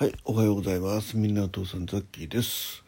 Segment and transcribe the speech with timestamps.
[0.00, 1.16] はい、おはようございます。
[1.16, 2.84] みんなお父さんザッキーです。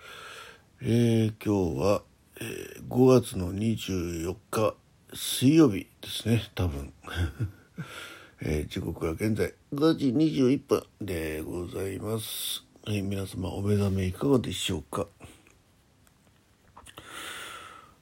[0.80, 2.02] えー、今日は、
[2.40, 4.76] えー5月の24日
[5.12, 6.92] 水曜日ですね、多分。
[8.42, 12.64] えー時刻は現在5時21分でございます。
[12.84, 15.08] はい、皆様お目覚めいかがでしょうか。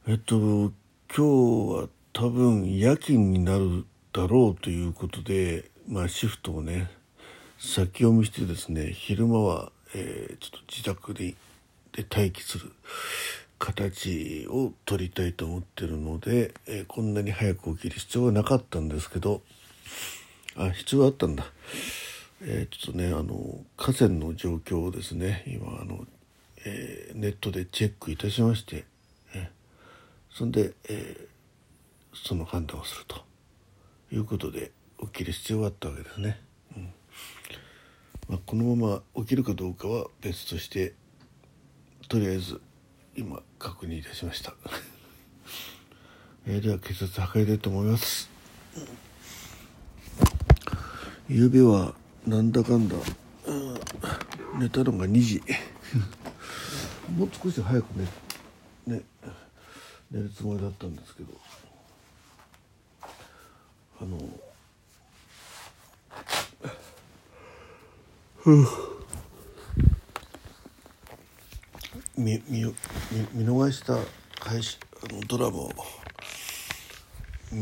[0.06, 0.72] えっと、今
[1.08, 1.22] 日
[1.80, 6.90] は多分夜勤になるだろうということで、まあシフトをね、
[7.58, 11.34] 先読みしてですね、昼間は、えーちょっと自宅で
[11.90, 12.70] で待機する
[13.58, 19.42] 形を取りたいと思ってるので、えーこんなに早く起きる必要はなかったんですけど、
[20.56, 21.46] あ、必要あったんだ。
[22.42, 26.06] えーちょっとね、あの、河川の状況をですね、今、あの、
[26.64, 28.84] えーネットでチェックいたしまして、
[29.34, 29.50] え
[30.30, 31.26] そんで、え
[32.14, 33.24] その判断をすると
[34.12, 36.40] いうことで起きる必要があったわけですね。
[38.28, 40.94] うんまあ、このまま起きるかどうかは別として
[42.08, 42.60] とりあえず
[43.16, 44.54] 今確認いたしました、
[46.46, 48.28] えーでは血圧測りたいと思います。
[51.28, 51.94] 夕べは
[52.26, 52.96] なんだかんだ、
[53.46, 53.80] うん
[54.60, 55.42] 寝たのが2時。
[57.16, 57.86] もう少し早く
[58.86, 59.02] 寝ね
[60.10, 61.32] 寝るつもりだったんですけど。
[64.00, 64.16] あの
[68.46, 68.64] 見
[72.16, 72.74] 見見
[73.32, 73.96] 見逃した
[74.40, 75.72] 配信あのドラマを
[77.52, 77.60] うん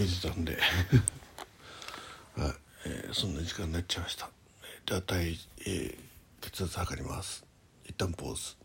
[0.00, 0.58] 見てたんで、
[2.36, 2.54] はい。
[2.86, 4.30] えーそんな時間になっちゃいました。
[4.86, 5.98] では体、えー
[6.40, 7.44] 血圧測ります。
[7.84, 8.56] 一旦ポーズ。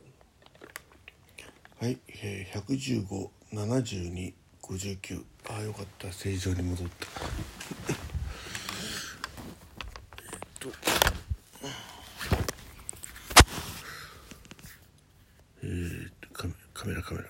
[1.79, 2.61] はい、えー、
[3.51, 6.11] 1157259ああよかった。
[6.11, 7.07] 正常に戻った。
[10.23, 10.69] えっと
[15.63, 17.29] えー、カメカメラカメラ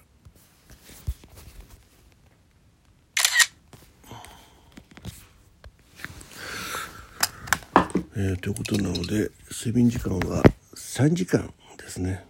[8.15, 10.43] えー、ということなので睡眠時間は
[10.75, 12.25] 3時間ですね。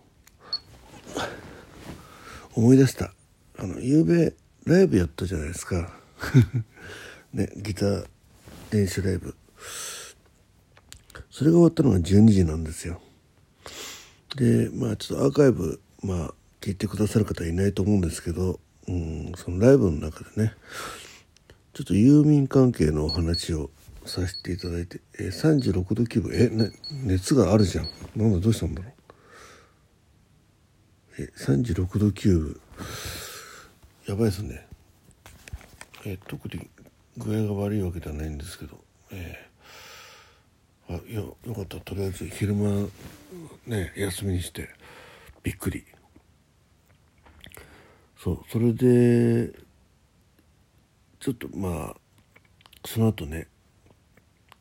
[2.53, 3.15] 思い出した。
[3.57, 4.33] あの夕べ
[4.71, 5.91] ライブやったじゃないですか。
[7.33, 8.05] ねギター
[8.69, 9.33] 練習ライブ。
[11.31, 13.01] それが終わったのが12時なんですよ。
[14.35, 20.53] でまあちょっとアーカイブまあ聞いてくださる方いないと思うんですけど、うん、そのライブの中でね
[21.73, 23.71] ちょっと郵便関係のお話を
[24.05, 26.71] させていただいて、えー、36度9分え、ね、
[27.03, 27.87] 熱があるじゃん。
[28.15, 28.93] なんだどうしたんだろう。
[31.19, 32.61] え36度9分
[34.07, 34.67] やばいですね。
[36.05, 36.69] え特に
[37.17, 38.83] 具合が悪いわけではないんですけど。
[39.11, 39.53] えー
[40.89, 41.79] あいやよかった。
[41.79, 42.87] とりあえず昼間
[43.67, 44.69] ね休みにして
[45.41, 45.85] びっくり。
[48.17, 49.51] そうそれで
[51.19, 51.95] ちょっとまあ
[52.85, 53.47] その後ね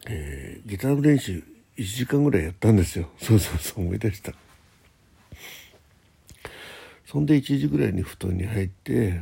[0.07, 1.43] えーギターの練習
[1.77, 3.09] 1時間ぐらいやったんですよ。
[3.19, 4.33] そうそうそう思い出した。
[7.07, 9.21] そんで1時ぐらいに布団に入って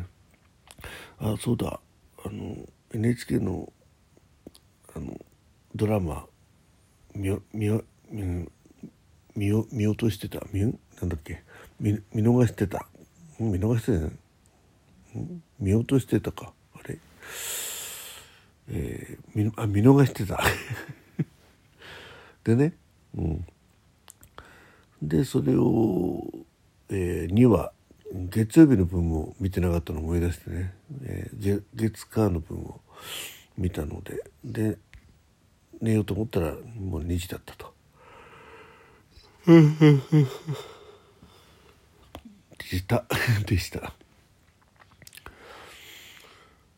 [1.19, 1.81] あそうだ。
[2.25, 2.57] あの
[2.93, 3.73] NHK の
[4.95, 5.21] あの
[5.75, 6.27] ドラマ
[7.15, 8.49] 見よ見よ見
[9.37, 10.47] 見よ見落としてた。
[10.53, 11.43] 見なんだっけ。
[11.79, 12.87] 見見逃してた。
[13.39, 16.53] 見逃してたん見落としてたか。
[16.75, 16.99] あれ。
[18.71, 20.43] えー、見あ見逃してた。
[22.45, 22.75] でね
[23.17, 23.47] うん。
[25.03, 26.31] でそれを、
[26.89, 27.73] えー、2話
[28.13, 32.81] 月曜日の分も見てなかったのを思い出してね、えー、月月火の分を
[33.57, 34.23] 見たので。
[34.45, 34.79] で
[35.81, 37.73] 寝ようと思ったらもう2時だったと。
[42.59, 43.05] でした。
[43.47, 43.95] でした。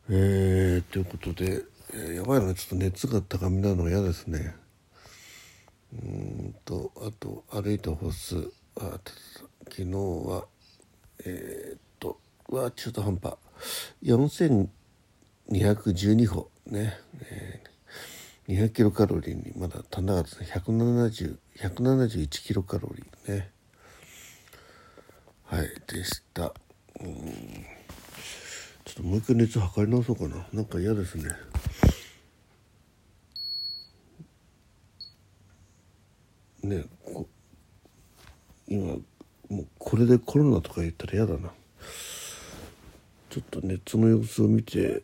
[0.09, 4.55] えー、ということで、えやばいなちょっと熱が高めなの嫌ですね。
[5.93, 8.99] うんとあと歩いた歩数あ
[9.69, 10.45] 昨日は
[11.25, 12.19] えーっと
[12.49, 13.35] うわ中途半端。
[14.03, 14.67] 4212
[16.27, 17.73] 歩ね、えー
[18.47, 20.61] 200キロカロリーにまだ足んなかったですね。
[20.65, 23.49] 170 171キロカロリーね。
[25.45, 26.53] はいでした。
[26.99, 27.65] うん。
[28.83, 30.45] ちょっともう一回熱測り直そうかな。
[30.51, 31.23] なんか嫌ですね。
[36.63, 36.85] ね
[38.67, 38.95] 今
[39.49, 41.51] もうこれでコロナとか言ったら嫌だな。
[43.29, 45.03] ちょっと熱の様子を見て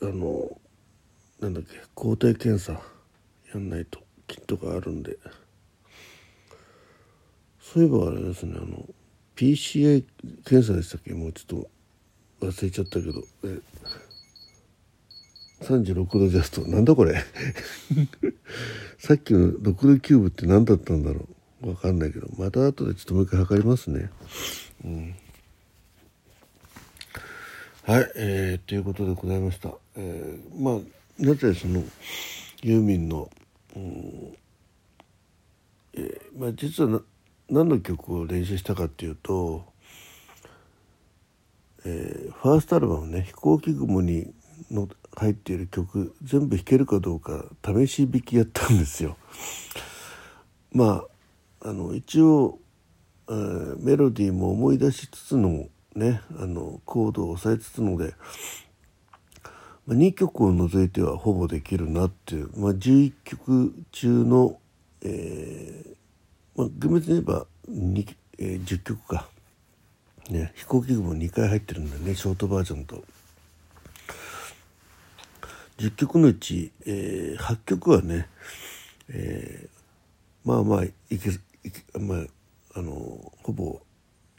[0.00, 0.60] あの
[1.40, 2.80] なんだっけ抗体検査
[3.52, 5.18] やんないとキットがあるんで。
[7.60, 8.84] そういえばあれですねあの
[9.34, 10.04] PCA
[10.44, 11.14] 検査でしたっけ？
[11.14, 11.62] もうちょっ
[12.40, 13.24] と忘れちゃったけど。
[13.44, 13.58] え
[15.62, 17.14] 36度ジャストなんだこれ？
[18.98, 21.28] さっきの6度キューブって何だったんだろ
[21.62, 21.70] う？
[21.70, 22.28] わかんないけど。
[22.36, 24.10] また後でちょっともう一回測りますね。
[24.84, 25.14] うん。
[27.84, 29.70] はい、えー、ということでございました。
[29.96, 30.80] えー、まあ
[31.18, 31.82] なぜその
[32.62, 33.30] ユーミンの、
[33.76, 34.36] うん
[35.94, 37.02] えーまあ、実は
[37.50, 39.64] 何の曲を練習したかっていうと、
[41.84, 44.32] えー、ファーストアルバムね「飛行機雲」に
[44.70, 49.16] の入っている曲全部弾けるかどうか試し弾きやったんですよ。
[50.72, 51.04] ま
[51.62, 52.58] ああの一応、
[53.28, 58.14] えー、メロディーも思い出しつつのねあのコードを押さえつつので、
[59.86, 64.58] まあ、2曲を除いてはほぼできるなっていう、まあ、11曲中の、
[65.02, 65.94] えー
[66.56, 69.28] まあ、厳密に言えば2、えー、10曲か、
[70.30, 73.04] ね、飛行機雲2回入ってるんだよねショートバージョンと。
[75.82, 78.28] 10曲のうち、えー、8曲はね、
[79.08, 82.26] えー、まあまあいけいけまあ
[82.76, 83.80] あのほぼ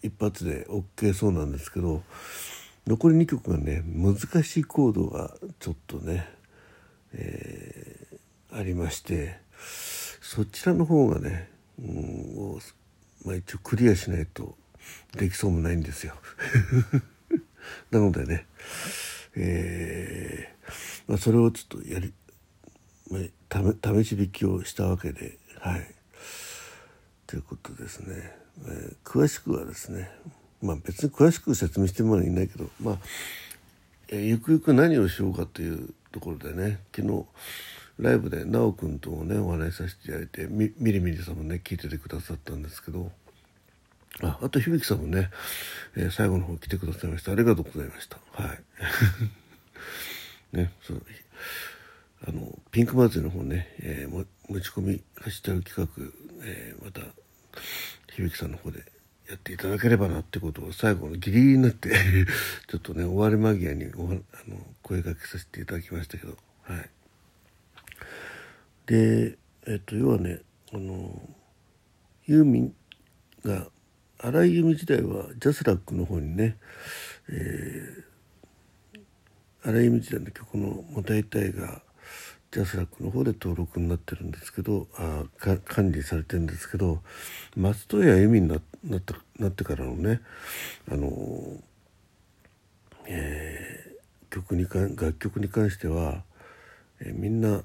[0.02, 2.02] 一発で OK そうなんですけど
[2.88, 6.30] 残り2曲がね難しいコードがちょっとね、
[7.14, 9.38] えー、ありまして
[10.22, 12.60] そちらの方がね、うん、
[13.26, 14.56] まあ、一応クリアしないと
[15.18, 16.16] できそうもないんですよ。
[17.92, 18.46] なのでね、
[19.36, 20.53] えー
[21.08, 22.14] まあ、それをちょっとやり、
[23.10, 25.96] まあ、試し引きをしたわけではい。
[27.28, 28.44] ということですね。
[28.66, 30.12] えー、詳しくはですね
[30.62, 32.98] まあ別に詳しく説明してもらいないけどまあ、
[34.10, 37.26] えー、ゆくゆく何をしようかというところでね昨日
[38.00, 43.12] ライブで奈くんともねお話しさせていただいてみみりみりさんもね聞いててくださったんですけど
[44.22, 45.30] ああと響さんもね、
[45.96, 48.60] えー、最後の方来てくださいましたありがとうございましたはい
[50.54, 51.06] ねそう。
[52.26, 56.04] あのピンク祭りの方ね、えー、持ち込みハッシュタグ企画、
[56.46, 57.02] えー、また
[58.08, 58.80] 響さんの方で
[59.30, 61.90] やっていただければなってことを最後のギリギリになって
[62.68, 64.14] ちょっとね終わり間際におあ
[64.48, 66.90] の声かけさせていただきましたけどはい。
[68.86, 70.42] でえっと要はね
[70.72, 71.30] あの
[72.26, 72.76] ユーミン
[73.44, 73.68] が
[74.20, 76.58] 荒井由実時代はジャスラックの方にね、
[77.30, 78.04] えー、
[79.66, 81.82] 荒井由実時代の曲のもう大体が
[82.52, 85.24] ジャスラックの方で登録になってるんですけどあ
[85.66, 87.00] 管理されてるんですけど
[87.56, 90.22] 松任谷由実にななったなってからのね
[90.92, 91.10] あの、
[93.08, 96.24] えー、曲にか楽曲に関しては、
[97.00, 97.64] えー、みんな、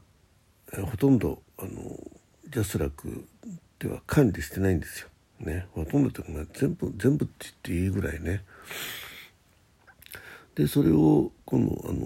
[0.72, 1.70] えー、ほとんどあの
[2.48, 3.26] ジャスラック
[3.80, 5.08] では管理してないんですよ。
[5.40, 8.42] ね、ほとんどというか全部全部って言っていいぐらいね。
[10.58, 12.02] でそれをこのあの、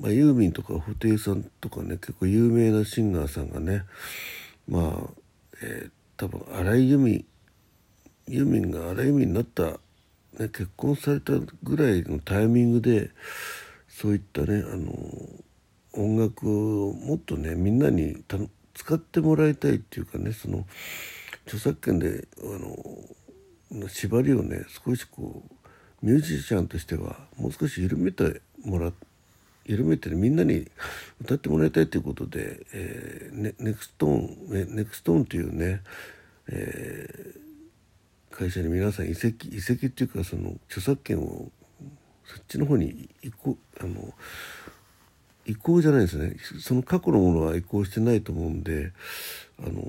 [0.00, 3.84] まあ、ユーミンとか布袋さんとかね結構有名なシンガーさんがね
[4.68, 5.10] まあ、
[5.62, 7.24] えー、多分荒井由実
[8.26, 9.78] ユーミンが荒井由実になった、ね、
[10.48, 13.12] 結婚されたぐらいのタイミングで
[13.88, 14.92] そういったねあの
[15.92, 18.16] 音楽をもっとねみんなに
[18.74, 20.66] 使ってもらいたいっていうかねその
[21.46, 25.55] 著作権であの縛りをね少しこう
[26.06, 28.92] ミュージシャンとしてはもう少し緩めてもら
[29.64, 30.70] 緩めてみんなに
[31.20, 35.82] 歌ってもらいたいということで、えー、ネネクストーンネクストーンというね、
[36.46, 41.50] えー、会社に皆さん移籍移籍っていうかその著作権を
[42.24, 44.14] そっちの方に移行あの
[45.44, 46.36] 移行じゃないですね。
[46.60, 48.92] その過去のものは移行してないと思うんで
[49.58, 49.82] あの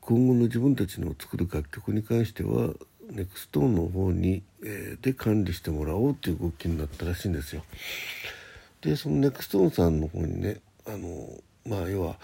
[0.00, 2.72] 今後の自分たちの作る楽曲に関しては
[3.14, 7.62] ネクストーンの方に、えー、で管理してもらおうっていう動きになったらしいんですよ。
[8.80, 11.28] でそのネクストーンさんの方にねあの
[11.66, 12.16] まあ要は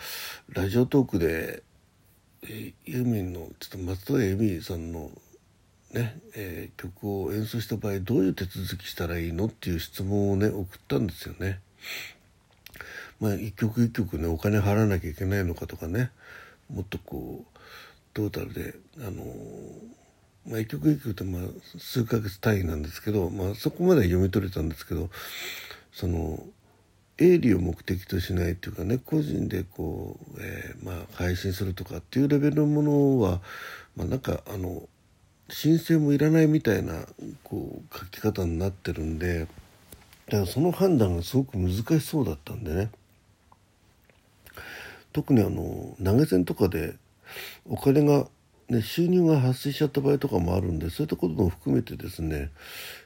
[0.50, 1.62] ラジオトークで、
[2.42, 5.10] えー、ユーミンのちょっと松任谷由実さんの
[5.92, 11.60] ね、えー、曲を演奏した場合どういう手続きしたらいいのっていう質問をね送ったんですよね。
[13.20, 16.10] まあ一曲一曲ねお金払わなきゃいけないのかとかね
[16.68, 17.58] もっとこう
[18.12, 19.24] トータルであの
[20.46, 21.42] まあ、一曲一曲ってまあ
[21.78, 25.10] 数ヶ月単位なんですけど、まあ、そこまでは読み取れたんですけど
[25.92, 26.42] その
[27.18, 33.40] 営利を目的としないっていうかね個人でこう、えー、まあ、配信するとかっていうレベルのものは、
[33.96, 34.88] まあ、なんかあの
[35.50, 37.04] 申請もいらないみたいな
[37.44, 39.46] こう書き方になってるんで
[40.26, 41.70] だからその判断がすごく難
[42.00, 42.90] しそうだったんでね。
[45.12, 46.94] 特にあの投げ銭とかで
[47.68, 48.28] お金が
[48.70, 52.50] ね、収入が発生しちゃった場合とかもあるんでそういったことも含めてですね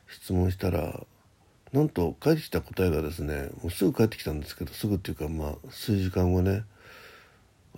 [0.08, 1.00] 質問したら
[1.72, 6.64] なんと返ってきた答えがですねもうすぐ返ってきたんですけどすぐっていうかまあ数時間後ね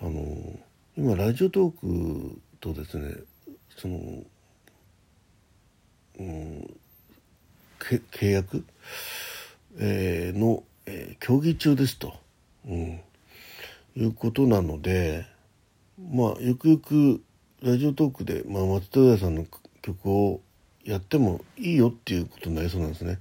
[0.00, 0.36] あの
[0.98, 3.14] 今ラジオトークとですね
[3.76, 4.24] その、
[6.18, 6.76] うん、
[7.78, 8.64] 契約、
[9.78, 12.14] えー、の、えー、協議中ですと、
[12.66, 13.00] うん、
[13.96, 15.24] いうことなので
[16.12, 17.22] まあゆくゆく
[17.66, 19.44] ラジオトークで、まあ、松任谷さんの
[19.82, 20.40] 曲を
[20.84, 23.18] やってもいいよっていうことになりそうなんですね。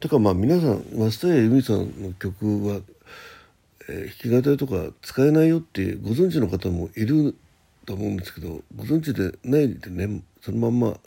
[0.00, 2.80] てかまあ皆さん松任谷由実さんの曲は、
[3.88, 7.34] えー、弾き語りとか使えないよってご存知の方もいる
[7.86, 10.98] と思うんですけどご存知でないでねそのまんま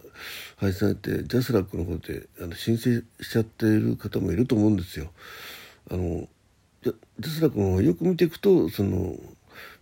[0.56, 5.12] 配信されてジャスラックの方であの申請しちゃっている方もいると思うんですよ。
[5.92, 6.28] あの
[6.82, 9.16] ジャスラックの方よく見ていくとその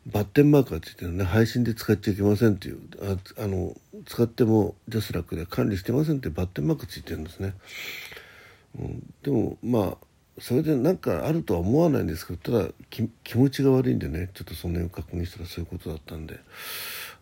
[0.06, 1.24] バッテンマークがついてるね。
[1.24, 2.80] 配信で使っちゃいけませんっていう。
[3.02, 7.54] ああの使ってもジャスラックで管理してませんってバッテンマークついてるんですね、
[8.78, 9.98] うん、でもまあ
[10.40, 12.74] それで何かあるとは思わないんですけどただ
[13.24, 14.30] 気持ちが悪いんでね。
[14.34, 16.40] ちょっとその辺を確認したらそういうことだったんで。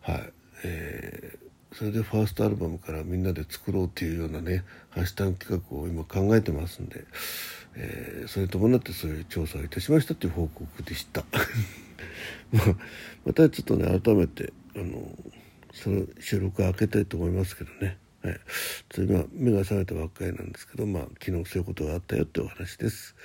[0.00, 0.32] はい。
[0.64, 7.04] えー、それでファーストアルバムからみんなで作ろうっていうようなねハッシュタグ企画を今考えてますんで、
[7.76, 11.24] えー、それに伴ってそういう調査をいたしましたっていう報告でした。
[12.52, 12.76] まあ、
[13.26, 15.08] またちょっとね改めてあの
[15.72, 18.38] その収録開けたいと思いますけどね、はい、
[18.96, 23.16] 今目が覚めたばっかりなんですけど、まあ、昨日そういうことがあったよってお話です。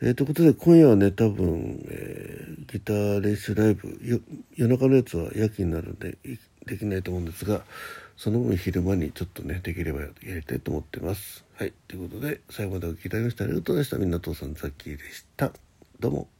[0.00, 3.98] えー、ということで今夜はね多分、えー、ギター練習ライブ
[4.54, 6.16] 夜中のやつは夜勤になるんで
[6.66, 7.62] できないと思うんですが
[8.16, 11.44] その分昼間にちょっとねできればやりたいと思ってます。
[11.56, 15.52] はいということで最後までお聴きいただきましてありがとうございましたみんな父さんザッキーでした。
[15.98, 16.37] どうも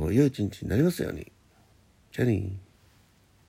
[0.00, 1.32] 日も良い一日になりますように。
[2.12, 2.65] じゃあね